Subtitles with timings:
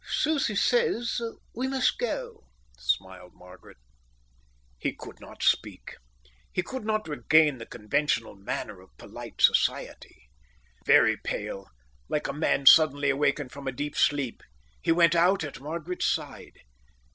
[0.09, 1.21] "Susie says
[1.53, 3.77] we must go," smiled Margaret.
[4.79, 5.97] He could not speak.
[6.51, 10.23] He could not regain the conventional manner of polite society.
[10.87, 11.67] Very pale,
[12.09, 14.41] like a man suddenly awaked from deep sleep,
[14.81, 16.57] he went out at Margaret's side.